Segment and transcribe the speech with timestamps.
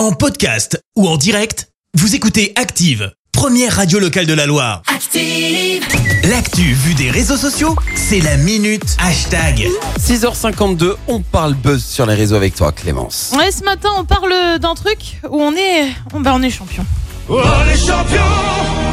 [0.00, 4.80] En podcast ou en direct, vous écoutez Active, première radio locale de la Loire.
[4.86, 5.84] Active.
[6.24, 9.68] L'actu vue des réseaux sociaux, c'est la minute hashtag.
[9.98, 13.34] 6h52, on parle buzz sur les réseaux avec toi, Clémence.
[13.36, 16.86] Ouais, ce matin, on parle d'un truc où on est, on, bah, on est champion.
[17.28, 18.22] Oh les champions,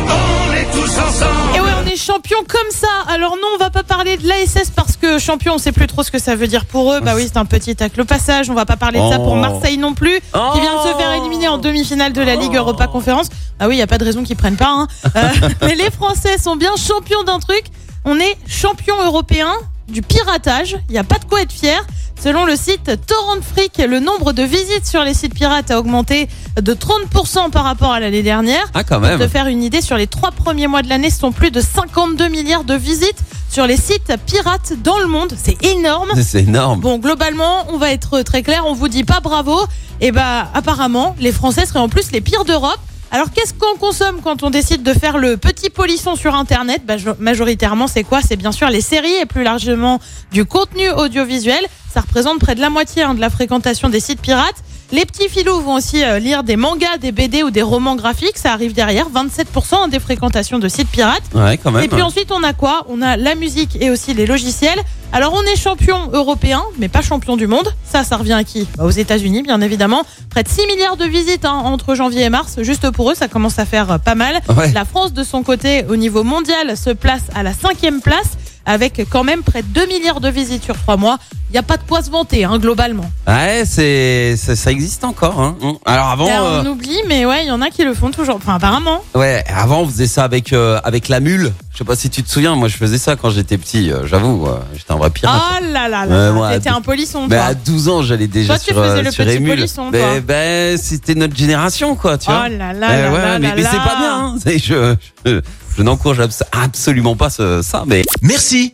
[0.09, 1.55] on est tous ensemble.
[1.55, 2.87] Et ouais, on est champion comme ça.
[3.07, 6.03] Alors non, on va pas parler de l'ASS parce que champion, on sait plus trop
[6.03, 7.01] ce que ça veut dire pour eux.
[7.01, 8.49] Bah oui, c'est un petit tacle au passage.
[8.49, 9.35] On va pas parler de ça pour Oh.
[9.35, 12.87] Marseille non plus, qui vient de se faire éliminer en demi-finale de la Ligue Europa
[12.87, 13.27] Conférence.
[13.59, 14.69] Ah oui, il y a pas de raison qu'ils prennent pas.
[14.69, 14.87] Hein.
[15.15, 15.21] Euh,
[15.61, 17.65] mais les Français sont bien champions d'un truc.
[18.05, 19.51] On est champion européen
[19.87, 20.77] du piratage.
[20.89, 21.85] Il n'y a pas de quoi être fier.
[22.21, 26.27] Selon le site Torrent Freak, le nombre de visites sur les sites pirates a augmenté
[26.59, 28.65] de 30% par rapport à l'année dernière.
[28.73, 29.19] Ah, quand Pour même.
[29.19, 31.61] te faire une idée, sur les trois premiers mois de l'année, ce sont plus de
[31.61, 33.19] 52 milliards de visites
[33.51, 35.33] sur les sites pirates dans le monde.
[35.37, 36.09] C'est énorme.
[36.23, 36.79] C'est énorme.
[36.79, 39.55] Bon, globalement, on va être très clair, on vous dit pas bravo.
[40.01, 42.79] Et bah, apparemment, les Français seraient en plus les pires d'Europe.
[43.09, 46.81] Alors, qu'est-ce qu'on consomme quand on décide de faire le petit polisson sur Internet?
[46.85, 48.19] Bah, jo- Majoritairement, c'est quoi?
[48.21, 49.99] C'est bien sûr les séries et plus largement
[50.31, 51.65] du contenu audiovisuel.
[51.93, 54.57] Ça représente près de la moitié hein, de la fréquentation des sites pirates.
[54.93, 58.37] Les petits filous vont aussi euh, lire des mangas, des BD ou des romans graphiques.
[58.37, 59.07] Ça arrive derrière.
[59.09, 61.23] 27% des fréquentations de sites pirates.
[61.35, 61.83] Ouais, quand même.
[61.83, 62.85] Et puis ensuite, on a quoi?
[62.87, 64.79] On a la musique et aussi les logiciels.
[65.11, 67.73] Alors, on est champion européen, mais pas champion du monde.
[67.83, 68.65] Ça, ça revient à qui?
[68.77, 70.03] Bah, Aux États-Unis, bien évidemment.
[70.29, 72.55] Près de 6 milliards de visites hein, entre janvier et mars.
[72.61, 74.39] Juste pour eux, ça commence à faire euh, pas mal.
[74.55, 74.71] Ouais.
[74.71, 79.01] La France, de son côté, au niveau mondial, se place à la cinquième place, avec
[79.09, 81.19] quand même près de 2 milliards de visites sur 3 mois.
[81.49, 83.09] Il n'y a pas de quoi se vanter, hein, globalement.
[83.25, 85.39] Ouais, c'est, ça, ça existe encore.
[85.39, 85.55] Hein.
[85.61, 85.71] Mm.
[85.85, 87.93] Alors avant, Et alors, euh, on oublie, mais ouais, il y en a qui le
[87.93, 88.35] font toujours.
[88.35, 89.01] Enfin, apparemment.
[89.15, 91.53] ouais, avant on faisait ça avec euh, avec la mule.
[91.71, 93.91] Je sais pas si tu te souviens, moi je faisais ça quand j'étais petit.
[93.91, 95.39] euh, J'avoue, euh, j'étais un vrai pirate.
[95.61, 97.45] Oh là là Ouais, là, t'étais à un polisson, Mais toi.
[97.45, 99.49] à 12 ans, j'allais déjà Toi, tu sur, faisais euh, le sur petit Emule.
[99.55, 100.19] polisson, Mais- toi.
[100.21, 102.45] ben, c'était notre génération, quoi, tu vois.
[102.47, 104.17] Oh là là Eh là ouais, là mais, là mais c'est pas bien.
[104.19, 104.35] Hein.
[104.43, 105.39] C'est- Je, je,
[105.77, 108.73] je n'encourage abs- absolument pas ce- ça, mais Merci,